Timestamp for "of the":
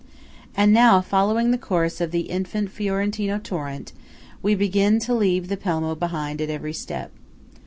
2.01-2.21